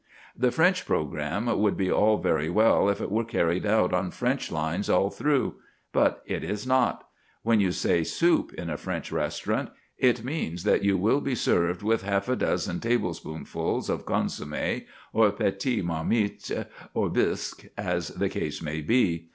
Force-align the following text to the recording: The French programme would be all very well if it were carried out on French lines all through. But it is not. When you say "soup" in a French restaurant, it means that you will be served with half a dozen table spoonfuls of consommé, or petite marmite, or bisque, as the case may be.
The 0.35 0.49
French 0.49 0.87
programme 0.87 1.45
would 1.59 1.77
be 1.77 1.91
all 1.91 2.17
very 2.17 2.49
well 2.49 2.89
if 2.89 2.99
it 3.01 3.11
were 3.11 3.23
carried 3.23 3.67
out 3.67 3.93
on 3.93 4.09
French 4.09 4.51
lines 4.51 4.89
all 4.89 5.11
through. 5.11 5.57
But 5.93 6.23
it 6.25 6.43
is 6.43 6.65
not. 6.65 7.07
When 7.43 7.59
you 7.59 7.71
say 7.71 8.03
"soup" 8.03 8.51
in 8.55 8.71
a 8.71 8.77
French 8.77 9.11
restaurant, 9.11 9.69
it 9.99 10.23
means 10.23 10.63
that 10.63 10.83
you 10.83 10.97
will 10.97 11.21
be 11.21 11.35
served 11.35 11.83
with 11.83 12.01
half 12.01 12.27
a 12.29 12.35
dozen 12.35 12.79
table 12.79 13.13
spoonfuls 13.13 13.91
of 13.91 14.07
consommé, 14.07 14.87
or 15.13 15.29
petite 15.31 15.85
marmite, 15.85 16.49
or 16.95 17.07
bisque, 17.11 17.65
as 17.77 18.07
the 18.07 18.27
case 18.29 18.59
may 18.59 18.81
be. 18.81 19.27